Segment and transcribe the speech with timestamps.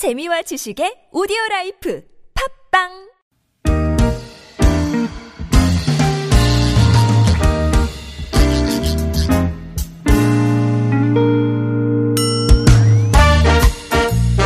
[0.00, 2.00] 재미와 지식의 오디오 life
[2.72, 2.88] 팟빵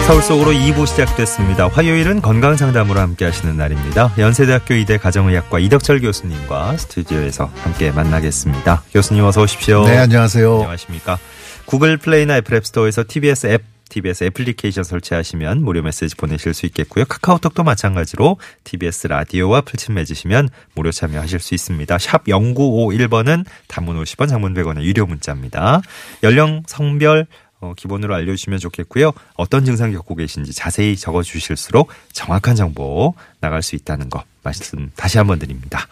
[0.08, 1.68] 서울 속으로 2부 시작됐습니다.
[1.68, 4.12] 화요일은 건강 상담으로 함께 하시는 날입니다.
[4.18, 8.82] 연세대학교 의대 가정의학과 이덕철 교수님과 스튜디오에서 함께 만나겠습니다.
[8.90, 9.84] 교수님 어서 오십시오.
[9.84, 10.52] 네, 안녕하세요.
[10.52, 11.16] 안녕하십니까.
[11.64, 17.04] 구글 플레이나 애플 앱스토어에서 TBS 앱 TBS 애플리케이션 설치하시면 무료 메시지 보내실 수 있겠고요.
[17.04, 21.98] 카카오톡도 마찬가지로 TBS 라디오와 풀친 맺으시면 무료 참여하실 수 있습니다.
[21.98, 25.82] 샵 0951번은 단문 50원, 장문 100원의 유료 문자입니다.
[26.22, 27.26] 연령, 성별,
[27.60, 29.12] 어, 기본으로 알려주시면 좋겠고요.
[29.34, 35.38] 어떤 증상 겪고 계신지 자세히 적어주실수록 정확한 정보 나갈 수 있다는 거 말씀 다시 한번
[35.38, 35.86] 드립니다.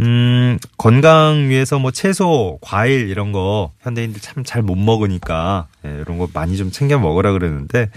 [0.00, 6.18] 음, 건강 위해서 뭐 채소, 과일 이런 거 현대인들 참 잘 못 먹으니까 예, 이런
[6.18, 7.90] 거 많이 좀 챙겨 먹으라 그러는데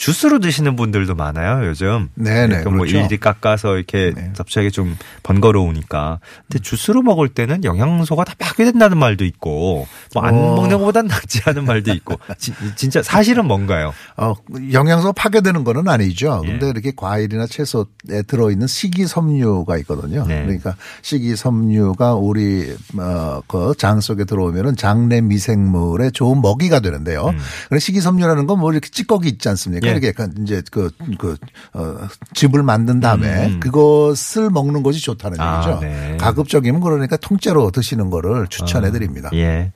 [0.00, 2.08] 주스로 드시는 분들도 많아요 요즘.
[2.14, 2.96] 네네, 그러니까 뭐 그렇죠.
[2.96, 4.30] 일일이 깎아서 이렇게 네.
[4.34, 6.20] 섭취하기 좀 번거로우니까.
[6.48, 10.54] 근데 주스로 먹을 때는 영양소가 다 파괴된다는 말도 있고 뭐안 어.
[10.56, 13.92] 먹는 것보단 낫지 않은 말도 있고 지- 진짜 사실은 뭔가요?
[14.16, 14.34] 어,
[14.72, 16.40] 영양소 파괴되는 거는 아니죠.
[16.46, 16.48] 예.
[16.48, 20.24] 근데 이렇게 과일이나 채소에 들어있는 식이섬유가 있거든요.
[20.26, 20.42] 네.
[20.44, 27.34] 그러니까 식이섬유가 우리 어, 그장 속에 들어오면은 장내 미생물의 좋은 먹이가 되는데요.
[27.68, 29.86] 그래서 식이섬유라는 건 뭐 이렇게 찌꺼기 있지 않습니까?
[29.88, 29.89] 음.
[29.89, 29.89] 예.
[29.92, 31.36] 이렇게 약간 이제 그, 그,
[31.72, 33.60] 어, 즙을 만든 다음에 음.
[33.60, 35.80] 그것을 먹는 것이 좋다는 아, 얘기죠.
[35.80, 36.16] 네.
[36.18, 39.30] 가급적이면 그러니까 통째로 드시는 거를 추천해 드립니다.
[39.34, 39.72] 예.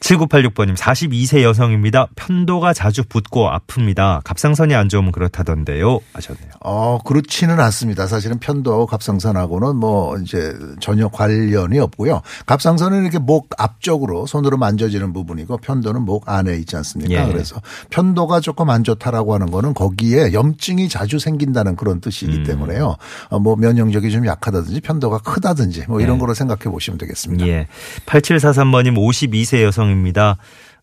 [0.00, 2.08] 7986번님, 42세 여성입니다.
[2.16, 4.22] 편도가 자주 붓고 아픕니다.
[4.24, 6.00] 갑상선이 안 좋으면 그렇다던데요.
[6.14, 6.50] 하셨네요.
[6.60, 8.06] 어, 그렇지는 않습니다.
[8.06, 12.22] 사실은 편도 갑상선하고는 뭐 이제 전혀 관련이 없고요.
[12.46, 17.12] 갑상선은 이렇게 목 앞쪽으로 손으로 만져지는 부분이고 편도는 목 안에 있지 않습니까?
[17.12, 17.30] 예.
[17.30, 22.44] 그래서 편도가 조금 안 좋다라고 하는 거는 거기에 염증이 자주 생긴다는 그런 뜻이기 음.
[22.44, 22.96] 때문에요.
[23.28, 26.20] 어, 뭐 면역력이 좀 약하다든지 편도가 크다든지 뭐 이런 네.
[26.20, 27.46] 거로 생각해 보시면 되겠습니다.
[27.46, 27.66] 예.
[28.06, 30.36] 8743번님, 52세 여성 입니다.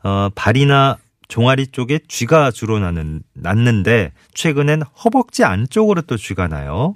[0.04, 0.98] 어, 발이나
[1.28, 6.96] 종아리 쪽에 쥐가 주로 나는, 났는데, 최근엔 허벅지 안쪽으로 또 쥐가 나요.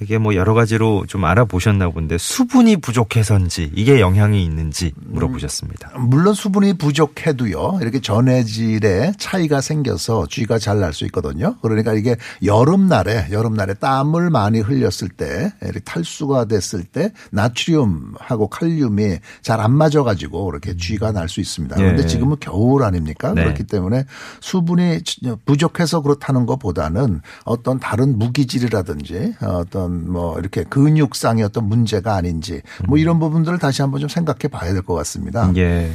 [0.00, 5.92] 이게 뭐 여러 가지로 좀 알아보셨나 본데, 수분이 부족해서인지, 이게 영향이 있는지 물어보셨습니다.
[5.98, 7.78] 물론 수분이 부족해도요.
[7.80, 11.56] 이렇게 전해질에 차이가 생겨서 쥐가 잘 날 수 있거든요.
[11.62, 19.60] 그러니까 이게 여름날에 여름날에 땀을 많이 흘렸을 때 이렇게 탈수가 됐을 때 나트륨하고 칼륨이 잘
[19.60, 21.76] 안 맞아 가지고 이렇게 쥐가 날 수 있습니다.
[21.76, 22.06] 그런데 예.
[22.06, 23.32] 지금은 겨울 아닙니까?
[23.32, 23.44] 네.
[23.44, 24.04] 그렇기 때문에
[24.40, 25.00] 수분이
[25.46, 33.18] 부족해서 그렇다는 것보다는 어떤 다른 무기질이라든지 어떤 뭐 이렇게 근육상의 어떤 문제가 아닌지 뭐 이런
[33.18, 35.50] 부분들을 다시 한번 좀 생각해 봐야 될 것 같습니다.
[35.56, 35.90] 예.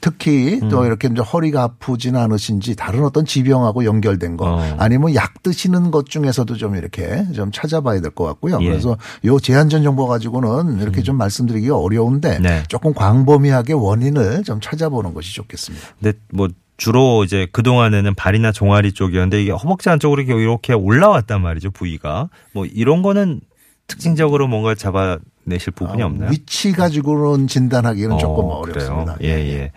[0.00, 0.68] 특히 음.
[0.68, 4.76] 또 이렇게 이제 허리가 아프지는 않으신지 다른 어떤 지병하고 연결된 거 어.
[4.78, 8.58] 아니면 약 드시는 것 중에서도 좀 이렇게 좀 찾아봐야 될 것 같고요.
[8.60, 8.66] 예.
[8.66, 8.70] 음.
[8.70, 12.62] 그래서 요 제한전 정보 가지고는 이렇게 좀 말씀드리기가 어려운데 네.
[12.68, 15.84] 조금 광범위하게 원인을 좀 찾아보는 것이 좋겠습니다.
[16.00, 16.48] 근데 뭐
[16.80, 22.30] 주로 이제 그동안에는 발이나 종아리 쪽이었는데 이게 허벅지 안쪽으로 이렇게 올라왔단 말이죠, 부위가.
[22.52, 23.42] 뭐 이런 거는
[23.86, 26.30] 특징적으로 뭔가 잡아내실 부분이 아, 없나요?
[26.30, 29.16] 위치 가지고는 진단하기는 조금 어, 어렵습니다.
[29.16, 29.30] 그래요?
[29.30, 29.72] 예, 예.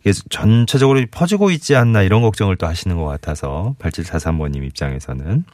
[0.00, 5.44] 이게 전체적으로 퍼지고 있지 않나 이런 걱정을 또 하시는 것 같아서 8743번님 입장에서는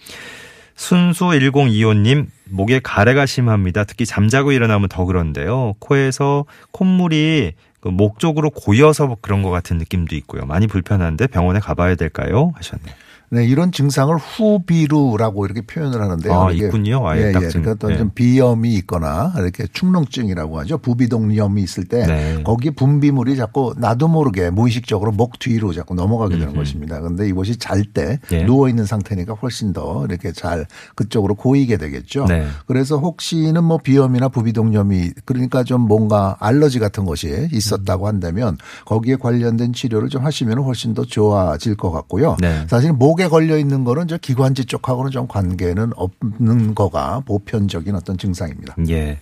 [0.74, 3.84] 순수 1025님 목에 가래가 심합니다.
[3.84, 5.74] 특히 잠자고 일어나면 더 그런데요.
[5.78, 10.46] 코에서 콧물이 그목 쪽으로 고여서 그런 것 같은 느낌도 있고요.
[10.46, 12.52] 많이 불편한데 병원에 가봐야 될까요?
[12.56, 12.94] 하셨네요.
[13.32, 16.34] 네, 이런 증상을 후비루라고 이렇게 표현을 하는데요.
[16.34, 17.08] 아, 이게 있군요.
[17.08, 17.48] 아예 예, 딱 예.
[17.48, 17.96] 그러니까 어떤 예.
[17.96, 20.76] 좀 비염이 있거나 이렇게 축농증이라고 하죠.
[20.76, 22.42] 부비동염이 있을 때 네.
[22.44, 27.00] 거기 분비물이 자꾸 나도 모르게 무의식적으로 목 뒤로 자꾸 넘어가게 되는 것입니다.
[27.00, 28.44] 그런데 이것이 잘때 예.
[28.44, 32.26] 누워 있는 상태니까 훨씬 더 이렇게 잘 그쪽으로 고이게 되겠죠.
[32.26, 32.46] 네.
[32.66, 39.72] 그래서 혹시는 뭐 비염이나 부비동염이 그러니까 좀 뭔가 알러지 같은 것이 있었다고 한다면 거기에 관련된
[39.72, 42.36] 치료를 좀 하시면 훨씬 더 좋아질 것 같고요.
[42.38, 42.66] 네.
[42.68, 48.76] 사실 목에 걸려 있는 거는 저 기관지 쪽하고는 좀 관계는 없는 거가 보편적인 어떤 증상입니다.
[48.88, 49.18] 예.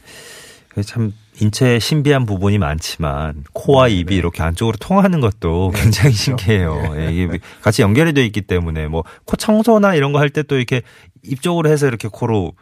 [0.86, 6.16] 참 인체에 신비한 부분이 많지만 코와 네, 입이 이렇게 안쪽으로 통하는 것도 굉장히 그렇죠.
[6.16, 6.92] 신기해요.
[6.96, 10.56] 예, 이게 같이 연결이 되어 있기 때문에 뭐 코 청소나 이런 거 할 때 또
[10.56, 10.82] 이렇게
[11.22, 12.52] 입 쪽으로 해서 이렇게 코로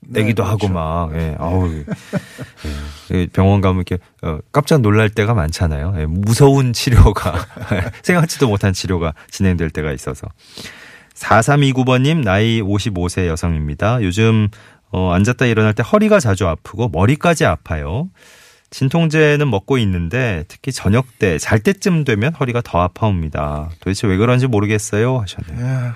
[0.00, 0.74] 내기도 네, 하고 그렇죠.
[0.74, 1.70] 막, 예, 아우,
[3.12, 5.94] 예, 병원 가면 이렇게 어, 깜짝 놀랄 때가 많잖아요.
[5.98, 7.34] 예, 무서운 치료가
[8.02, 10.26] 생각지도 못한 치료가 진행될 때가 있어서
[11.14, 14.02] 4329번님 나이 55세 여성입니다.
[14.02, 14.48] 요즘
[14.90, 18.08] 어, 앉았다 일어날 때 허리가 자주 아프고 머리까지 아파요.
[18.70, 23.70] 진통제는 먹고 있는데 특히 저녁 때 잘 때쯤 되면 허리가 더 아파옵니다.
[23.80, 25.66] 도대체 왜 그런지 모르겠어요 하셨네요.
[25.66, 25.90] 예.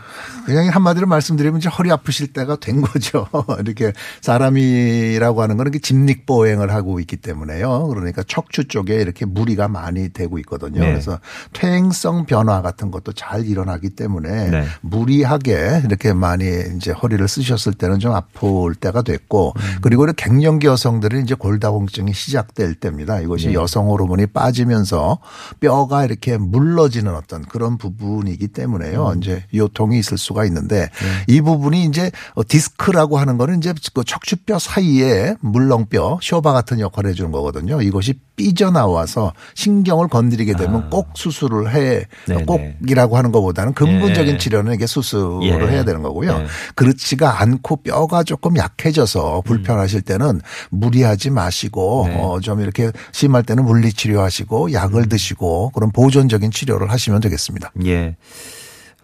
[0.47, 3.29] 그냥 한마디로 말씀드리면 이제 허리 아프실 때가 된 거죠.
[3.61, 7.89] 이렇게 사람이라고 하는 거는 직립보행을 하고 있기 때문에요.
[7.89, 10.81] 그러니까 척추 쪽에 이렇게 무리가 많이 되고 있거든요.
[10.81, 10.87] 네.
[10.91, 11.21] 그래서
[11.53, 14.65] 퇴행성 변화 같은 것도 잘 일어나기 때문에 네.
[14.81, 19.79] 무리하게 이렇게 많이 이제 허리를 쓰셨을 때는 좀 아플 때가 됐고 음.
[19.83, 23.21] 그리고 갱년기 여성들은 이제 골다공증이 시작 될 때입니다.
[23.21, 23.55] 이것이 네.
[23.55, 25.19] 여성 호르몬이 빠지면서
[25.61, 29.11] 뼈가 이렇게 물러지는 어떤 그런 부분이기 때문에요.
[29.11, 29.19] 음.
[29.19, 31.35] 이제 요통이 있을 수가 있는데 네.
[31.35, 37.11] 이 부분이 이제 어, 디스크라고 하는 거는 이제 그 척추뼈 사이에 물렁뼈 쇼바 같은 역할을
[37.11, 37.83] 해주는 거거든요.
[37.83, 40.89] 이것이 삐져나와서 신경을 건드리게 되면 아.
[40.89, 42.45] 꼭 수술을 해 네네.
[42.45, 44.39] 꼭이라고 하는 것보다는 근본적인 예.
[44.39, 45.53] 치료는 이게 수술을 예.
[45.53, 46.33] 해야 되는 거고요.
[46.33, 46.47] 예.
[46.75, 50.41] 그렇지가 않고 뼈가 조금 약해져서 불편하실 때는
[50.71, 52.09] 무리하지 마시고 음.
[52.09, 52.21] 네.
[52.21, 54.73] 어, 좀 이렇게 심할 때는 물리 치료하시고 음.
[54.73, 57.73] 약을 드시고 그런 보존적인 치료를 하시면 되겠습니다.
[57.87, 58.17] 예.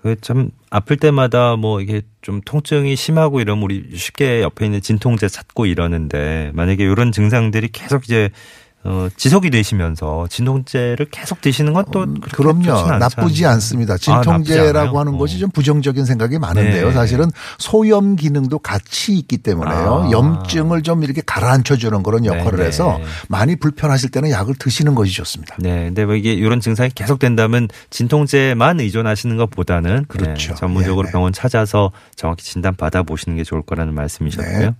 [0.03, 5.67] 그참 아플 때마다 뭐 이게 좀 통증이 심하고 이러면 우리 쉽게 옆에 있는 진통제 찾고
[5.67, 8.31] 이러는데 만약에 이런 증상들이 계속 이제
[8.83, 12.97] 어 지속이 되시면서 진통제를 계속 드시는 건또 음, 그럼요.
[12.97, 13.99] 나쁘지 않습니다.
[13.99, 16.87] 진통제라고 하는 것이 좀 부정적인 생각이 많은데요.
[16.87, 16.89] 어.
[16.89, 16.95] 네.
[16.95, 20.07] 사실은 소염 기능도 같이 있기 때문에요.
[20.07, 20.11] 아.
[20.11, 22.65] 염증을 좀 이렇게 가라앉혀 주는 그런 역할을 네네.
[22.65, 22.99] 해서
[23.29, 25.57] 많이 불편하실 때는 약을 드시는 것이 좋습니다.
[25.59, 30.53] 네, 근데 뭐 이게 이런 증상이 계속된다면 진통제만 의존하시는 것보다는 그렇죠.
[30.53, 31.13] 네, 전문적으로 예, 네.
[31.13, 34.59] 병원 찾아서 정확히 진단 받아 보시는 게 좋을 거라는 말씀이셨고요.
[34.59, 34.75] 네.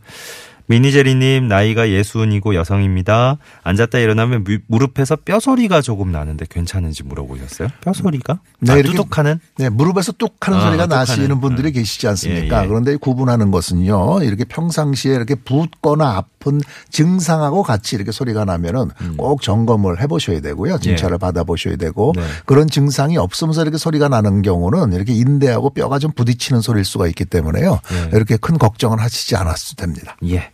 [0.75, 3.39] 미니제리님 나이가 예순이고 여성입니다.
[3.65, 7.69] 앉았다 일어나면 무- 무릎에서 뼈 소리가 조금 나는데 괜찮은지 물어보셨어요?
[7.81, 8.39] 뼈 소리가?
[8.61, 9.41] 네, 아, 이렇게 뚜둑하는?
[9.59, 11.01] 네, 무릎에서 뚝 하는 아, 소리가 뚝 하는.
[11.07, 11.73] 나시는 분들이 음.
[11.73, 12.61] 계시지 않습니까?
[12.61, 12.69] 예, 예.
[12.69, 20.01] 그런데 구분하는 것은요, 이렇게 평상시에 이렇게 붓거나 아픈 증상하고 같이 이렇게 소리가 나면은 꼭 점검을
[20.01, 20.79] 해 보셔야 되고요.
[20.79, 22.23] 진찰을 받아 보셔야 되고 네.
[22.47, 27.25] 그런 증상이 없으면서 이렇게 소리가 나는 경우는 이렇게 인대하고 뼈가 좀 부딪히는 소리일 수가 있기
[27.25, 27.81] 때문에요.
[27.91, 28.11] 네.
[28.17, 30.17] 이렇게 큰 걱정은 하시지 않았어도 됩니다.
[30.29, 30.51] 예.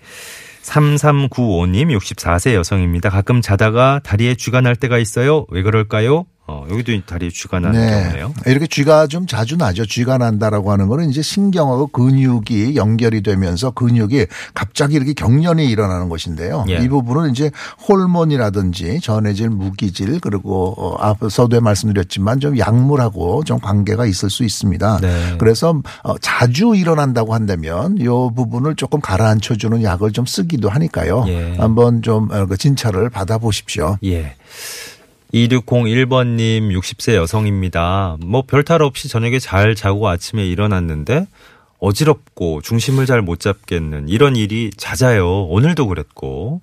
[0.63, 3.11] 3395님 64세 여성입니다.
[3.11, 5.47] 가끔 자다가 다리에 쥐가 날 때가 있어요.
[5.51, 6.27] 왜 그럴까요?
[6.49, 8.35] 어, 여기도 다리에 쥐가 나는 경우네요.
[8.47, 9.85] 이렇게 쥐가 좀 자주 나죠.
[9.85, 16.65] 쥐가 난다라고 하는 거는 이제 신경하고 근육이 연결이 되면서 근육이 갑자기 이렇게 경련이 일어나는 것인데요.
[16.69, 16.77] 예.
[16.77, 17.51] 이 부분은 이제
[17.89, 24.99] 호르몬이라든지 전해질 무기질 그리고 어, 앞서도 말씀드렸지만 좀 약물하고 좀 관계가 있을 수 있습니다.
[25.01, 25.35] 네.
[25.39, 31.25] 그래서 어, 자주 일어난다고 한다면 이 부분을 조금 가라앉혀 주는 약을 좀 쓰기도 하니까요.
[31.27, 31.57] 예.
[31.59, 33.99] 한번 좀 어, 그 진찰을 받아 보십시오.
[34.05, 34.37] 예.
[35.35, 38.17] 2601번님 60세 여성입니다.
[38.21, 41.27] 뭐 별탈 없이 저녁에 잘 자고 아침에 일어났는데
[41.79, 45.45] 어지럽고 중심을 잘 못 잡겠는 이런 일이 잦아요.
[45.45, 46.61] 오늘도 그랬고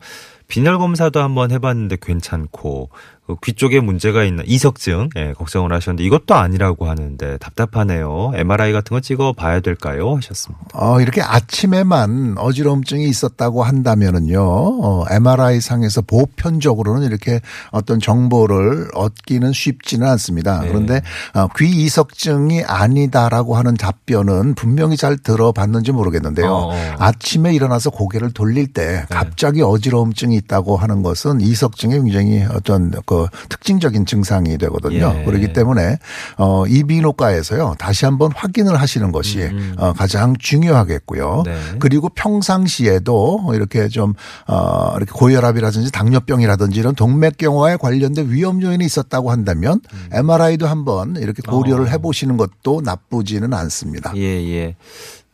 [0.48, 2.89] 빈혈 검사도 한번 해봤는데 괜찮고
[3.22, 8.33] 그귀 쪽에 문제가 있나 이석증 예, 걱정을 하셨는데 이것도 아니라고 하는데 답답하네요.
[8.35, 10.17] MRI 같은 거 찍어 봐야 될까요?
[10.17, 10.65] 하셨습니다.
[10.73, 17.39] 어, 이렇게 아침에만 어지러움증이 있었다고 한다면은요, 어, MRI 상에서 보편적으로는 이렇게
[17.71, 20.59] 어떤 정보를 얻기는 쉽지는 않습니다.
[20.61, 20.67] 네.
[20.67, 21.01] 그런데
[21.33, 26.51] 어, 귀 이석증이 아니다라고 하는 답변은 분명히 잘 들어봤는지 모르겠는데요.
[26.51, 26.95] 어, 어.
[26.99, 34.06] 아침에 일어나서 고개를 돌릴 때 갑자기 어지러움증이 있다고 하는 것은 이석증의 굉장히 어떤 그 특징적인
[34.06, 35.13] 증상이 되거든요.
[35.15, 35.24] 예.
[35.24, 36.00] 그렇기 때문에
[36.38, 41.44] 어, 이비인후과에서요 다시 한번 확인을 하시는 것이 어, 가장 중요하겠고요.
[41.45, 41.59] 네.
[41.80, 44.14] 그리고 평상시에도 이렇게 좀
[44.47, 51.85] 어, 이렇게 고혈압이라든지 당뇨병이라든지 이런 동맥경화에 관련된 위험 요인이 있었다고 한다면 MRI도 한번 이렇게 고려를
[51.85, 51.90] 어.
[51.90, 54.14] 해보시는 것도 나쁘지는 않습니다.
[54.16, 54.76] 예, 예.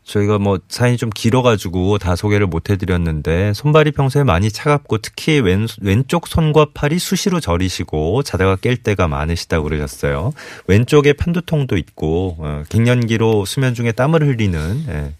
[0.09, 5.67] 저희가 뭐 사연이 좀 길어가지고 다 소개를 못 해드렸는데 손발이 평소에 많이 차갑고 특히 왼,
[5.81, 10.31] 왼쪽 손과 팔이 수시로 저리시고 자다가 깰 때가 많으시다고 그러셨어요.
[10.67, 15.13] 왼쪽에 편두통도 있고 어, 갱년기로 수면 중에 땀을 흘리는 예.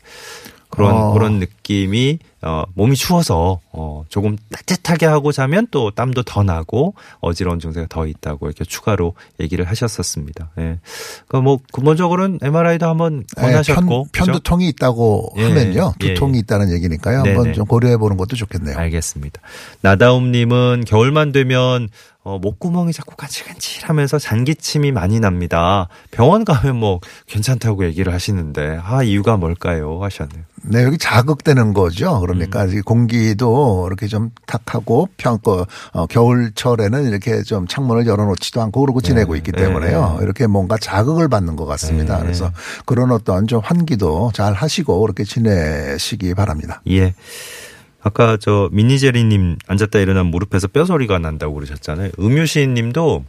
[0.70, 1.14] 그런 어.
[1.14, 7.60] 그런 느낌이 어 몸이 추워서 어 조금 따뜻하게 하고 자면 또 땀도 더 나고 어지러운
[7.60, 10.52] 증세가 더 있다고 이렇게 추가로 얘기를 하셨었습니다.
[10.58, 10.80] 예.
[11.28, 14.26] 그러니까 뭐 근본적으로는 MRI도 한번 네, 권하셨고 편, 그죠?
[14.26, 16.40] 편두통이 있다고 예, 하면요 예, 두통이 예.
[16.40, 17.36] 있다는 얘기니까요 네네.
[17.36, 18.78] 한번 좀 고려해 보는 것도 좋겠네요.
[18.78, 19.42] 알겠습니다.
[19.82, 21.90] 나다움님은 겨울만 되면
[22.30, 25.88] 어, 목구멍이 자꾸 간질간질하면서 잔기침이 많이 납니다.
[26.12, 30.04] 병원 가면 뭐 괜찮다고 얘기를 하시는데 아 이유가 뭘까요?
[30.04, 30.44] 하셨네요.
[30.64, 32.20] 네, 여기 자극되는 거죠.
[32.34, 32.78] 그러니까 음.
[32.78, 39.02] 이 공기도 이렇게 좀 탁하고 평, 그, 어, 겨울철에는 이렇게 좀 창문을 열어놓지도 않고 그러고
[39.02, 40.18] 지내고 있기 네, 때문에요.
[40.20, 40.24] 네.
[40.24, 42.18] 이렇게 뭔가 자극을 받는 것 같습니다.
[42.18, 42.24] 네.
[42.24, 42.52] 그래서
[42.86, 46.82] 그런 어떤 좀 환기도 잘 하시고 그렇게 지내시기 바랍니다.
[46.90, 47.14] 예.
[48.02, 52.12] 아까 저 미니제리님 앉았다 일어난 무릎에서 뼈 소리가 난다고 그러셨잖아요.
[52.20, 53.26] 음유시인님도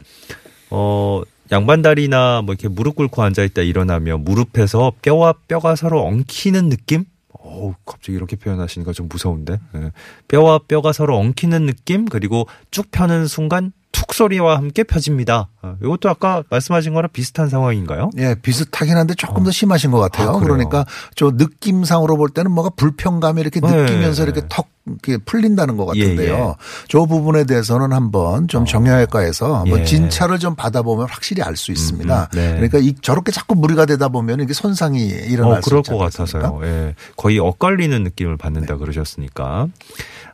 [0.71, 7.05] 어 양반다리나 뭐 이렇게 무릎 꿇고 앉아 있다 일어나면 무릎에서 뼈와 뼈가 서로 엉키는 느낌?
[7.43, 9.59] 어우, 갑자기 이렇게 표현하시니까 좀 무서운데.
[9.75, 9.93] 예.
[10.29, 15.49] 뼈와 뼈가 서로 엉키는 느낌, 그리고 쭉 펴는 순간 툭 소리와 함께 펴집니다.
[15.63, 18.11] 어, 이것도 아까 말씀하신 거랑 비슷한 상황인가요?
[18.19, 20.31] 예, 비슷하긴 한데 조금 더 심하신 것 같아요.
[20.31, 20.39] 아?
[20.39, 20.85] 그러니까
[21.17, 23.69] 저 느낌상으로 볼 때는 뭐가 불편감이 이렇게 네.
[23.69, 26.35] 느끼면서 이렇게 턱 이렇게 풀린다는 것 같은데요.
[26.35, 26.55] 예, 예.
[26.89, 29.85] 저 부분에 대해서는 한번 좀 정형외과에서 한번 예.
[29.85, 32.23] 진찰을 좀 받아보면 확실히 알 수 있습니다.
[32.33, 32.53] 음, 네.
[32.55, 35.99] 그러니까 이 저렇게 자꾸 무리가 되다 보면 이게 손상이 일어날 어, 수 그럴 것?
[35.99, 36.61] 같아서요.
[36.65, 36.95] 예.
[37.17, 39.69] 거의 엇갈리는 느낌을 받는다 그러셨으니까.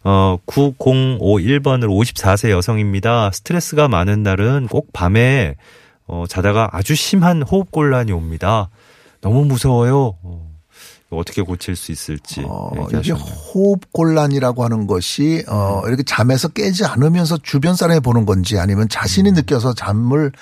[0.04, 3.30] 어, 9051번을 54세 여성입니다.
[3.32, 5.56] 스트레스가 많은 날은 꼭 밤에
[6.06, 8.70] 어, 자다가 아주 심한 호흡 곤란이 옵니다.
[9.20, 10.14] 너무 무서워요.
[11.10, 12.42] 어, 어떻게 고칠 수 있을지.
[12.46, 13.24] 어, 이게 얘기하셨네요.
[13.24, 15.88] 호흡 곤란이라고 하는 것이 어 음.
[15.88, 18.88] 이렇게 잠에서 깨지 않으면서 주변 사람이 보는 건지 아니면 음.
[18.88, 20.32] 자신이 느껴서 잠을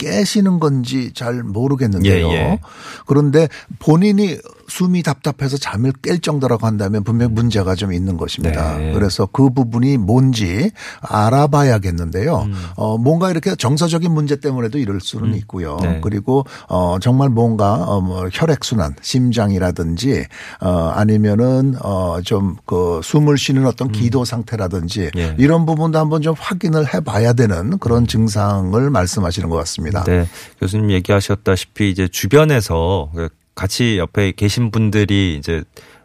[0.00, 2.28] 깨시는 건지 잘 모르겠는데요.
[2.28, 2.60] 예, 예.
[3.06, 4.38] 그런데 본인이
[4.68, 8.78] 숨이 답답해서 잠을 깰 정도라고 한다면 분명 히 문제가 좀 있는 것입니다.
[8.78, 8.92] 네.
[8.92, 10.70] 그래서 그 부분이 뭔지
[11.02, 12.42] 알아봐야겠는데요.
[12.46, 12.54] 음.
[12.76, 15.76] 어 뭔가 이렇게 정서적인 문제 때문에도 이럴 수는 있고요.
[15.82, 16.00] 네.
[16.02, 20.24] 그리고 어 정말 뭔가 어 뭐 혈액 순환, 심장이라든지
[20.60, 25.34] 어 아니면은 어 좀 그 숨을 쉬는 어떤 기도 상태라든지 예.
[25.38, 29.89] 이런 부분도 한번 좀 확인을 해 봐야 되는 그런 증상을 말씀하시는 것 같습니다.
[30.04, 30.26] 네.
[30.60, 33.10] 교수님 얘기하셨다시피 이제 주변에서
[33.54, 35.62] 같이 옆에 계신 분들이 이제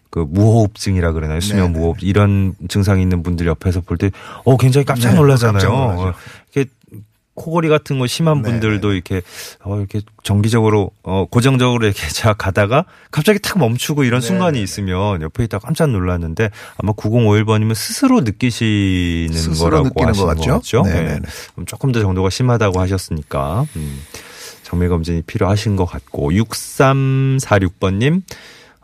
[0.09, 1.39] 그 무호흡증이라 그러나요?
[1.41, 1.77] 수면 네네.
[1.79, 4.11] 무호흡 이런 증상이 있는 분들 옆에서 볼 때
[4.45, 5.69] 어 굉장히 깜짝 네, 놀라잖아요.
[5.69, 5.73] 깜짝.
[5.99, 6.13] 어,
[6.53, 6.69] 이렇게
[7.35, 8.59] 코골이 같은 거 심한 네네.
[8.59, 9.21] 분들도 이렇게
[9.63, 14.63] 어 이렇게 정기적으로 어 고정적으로 이렇게 자 가다가 갑자기 탁 멈추고 이런 순간이 네네네.
[14.63, 20.81] 있으면 옆에 있다 가 깜짝 놀랐는데 아마 9051번이면 스스로 느끼시는 스스로 거라고 하시는 것것 같죠?
[20.81, 20.81] 같죠?
[20.83, 21.19] 네네네.
[21.19, 21.65] 네.
[21.65, 24.01] 조금 더 정도가 심하다고 하셨으니까 음,
[24.63, 28.21] 정밀 검진이 필요하신 것 같고 6346번님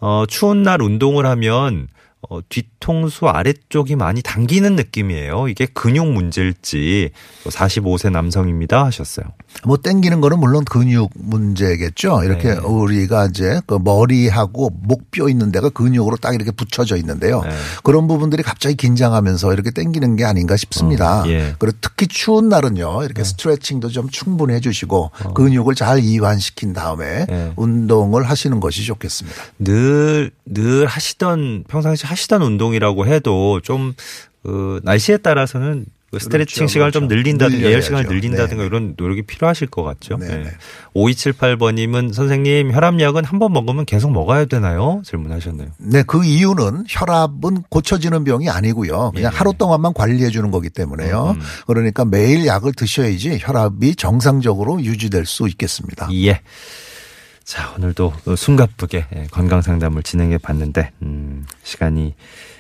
[0.01, 1.87] 어, 추운 날 운동을 하면
[2.29, 5.47] 어, 뒤통수 아래쪽이 많이 당기는 느낌이에요.
[5.47, 7.09] 이게 근육 문제일지
[7.45, 9.25] 45세 남성입니다 하셨어요.
[9.65, 12.23] 뭐 땡기는 거는 물론 근육 문제겠죠.
[12.23, 12.59] 이렇게 네.
[12.59, 17.41] 우리가 이제 그 머리하고 목뼈 있는 데가 근육으로 딱 이렇게 붙여져 있는데요.
[17.41, 17.49] 네.
[17.83, 21.23] 그런 부분들이 갑자기 긴장하면서 이렇게 땡기는 게 아닌가 싶습니다.
[21.23, 21.55] 어, 예.
[21.57, 23.03] 그리고 특히 추운 날은요.
[23.03, 27.53] 이렇게 스트레칭도 좀 충분히 해 주시고 근육을 잘 이완시킨 다음에 네.
[27.55, 29.41] 운동을 하시는 것이 좋겠습니다.
[29.59, 33.93] 늘, 늘 하시던, 평상시 하시던 운동이라고 해도 좀,
[34.43, 37.15] 그, 날씨에 따라서는 그 스트레칭 그렇죠, 시간을 좀 그렇죠.
[37.23, 37.81] 늘린다든가 예열.
[37.81, 38.67] 시간을 늘린다든가 네.
[38.67, 40.17] 이런 노력이 필요하실 것 같죠.
[40.17, 40.37] 네, 네.
[40.43, 40.51] 네.
[40.93, 45.01] 5278번님은 선생님 혈압약은 한 번 먹으면 계속 먹어야 되나요?
[45.05, 45.69] 질문하셨네요.
[45.77, 49.11] 네, 그 이유는 혈압은 고쳐지는 병이 아니고요.
[49.15, 49.37] 그냥 예.
[49.37, 51.35] 하루 동안만 관리해 주는 거기 때문에요.
[51.37, 51.41] 음.
[51.65, 56.09] 그러니까 매일 약을 드셔야지 혈압이 정상적으로 유지될 수 있겠습니다.
[56.13, 56.41] 예.
[57.51, 62.15] 자, 오늘도 숨가쁘게 예, 건강 상담을 진행해 봤는데, 음, 시간이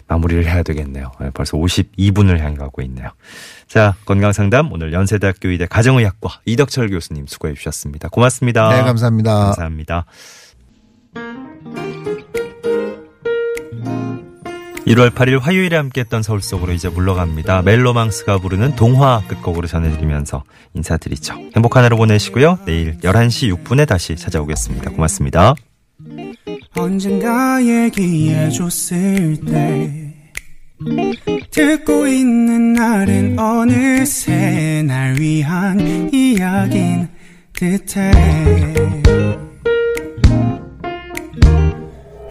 [0.09, 1.13] 마무리를 해야 되겠네요.
[1.23, 3.07] 예, 벌써 52분을 향해 가고 있네요.
[3.69, 8.09] 자, 건강 상담 오늘 연세대학교 의대 가정의학과 이덕철 교수님 수고해 주셨습니다.
[8.09, 8.67] 고맙습니다.
[8.67, 9.33] 네, 감사합니다.
[9.33, 10.05] 감사합니다.
[14.91, 17.61] 1월 8일 화요일에 함께했던 서울 속으로 이제 물러갑니다.
[17.61, 20.43] 멜로망스가 부르는 동화 끝곡으로 전해드리면서
[20.73, 21.33] 인사드리죠.
[21.55, 22.59] 행복한 하루 보내시고요.
[22.65, 24.91] 내일 11시 6분에 다시 찾아오겠습니다.
[24.91, 25.55] 고맙습니다.
[26.75, 30.13] 언젠가 얘기해줬을 때
[31.51, 37.07] 듣고 있는 날은 어느새 날 위한 이야기인
[37.53, 38.11] 듯해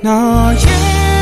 [0.02, 1.19] 너의